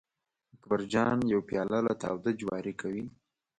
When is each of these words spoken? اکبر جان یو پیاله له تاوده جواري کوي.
اکبر 0.53 0.81
جان 0.91 1.17
یو 1.33 1.39
پیاله 1.49 1.79
له 1.87 1.93
تاوده 2.01 2.31
جواري 2.39 2.73
کوي. 2.81 3.03